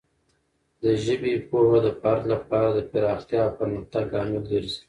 د 0.81 0.83
ژبې 1.03 1.33
پوهه 1.49 1.79
د 1.85 1.87
فرد 1.99 2.23
لپاره 2.33 2.69
د 2.73 2.79
پراختیا 2.91 3.41
او 3.45 3.51
پرمختګ 3.59 4.05
لامل 4.15 4.43
ګرځي. 4.51 4.77